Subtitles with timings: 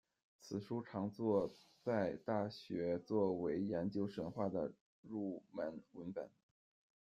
[0.39, 1.53] 此书常作
[1.83, 6.27] 在大学作为研究神话的入门文本。